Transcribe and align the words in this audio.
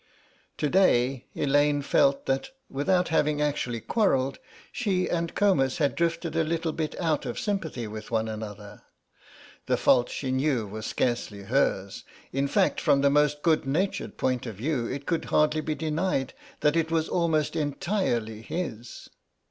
To 0.57 0.67
day 0.67 1.27
Elaine 1.35 1.83
felt 1.83 2.25
that, 2.25 2.49
without 2.71 3.09
having 3.09 3.39
actually 3.39 3.79
quarrelled, 3.81 4.39
she 4.71 5.07
and 5.07 5.35
Comus 5.35 5.77
had 5.77 5.93
drifted 5.93 6.35
a 6.35 6.43
little 6.43 6.71
bit 6.71 6.99
out 6.99 7.23
of 7.27 7.37
sympathy 7.37 7.85
with 7.85 8.09
one 8.09 8.27
another. 8.27 8.81
The 9.67 9.77
fault 9.77 10.09
she 10.09 10.31
knew 10.31 10.65
was 10.65 10.87
scarcely 10.87 11.43
hers, 11.43 12.03
in 12.33 12.47
fact 12.47 12.81
from 12.81 13.01
the 13.01 13.11
most 13.11 13.43
good 13.43 13.67
natured 13.67 14.17
point 14.17 14.47
of 14.47 14.55
view 14.55 14.87
it 14.87 15.05
could 15.05 15.25
hardly 15.25 15.61
be 15.61 15.75
denied 15.75 16.33
that 16.61 16.75
it 16.75 16.89
was 16.89 17.07
almost 17.07 17.55
entirely 17.55 18.41
his. 18.41 19.07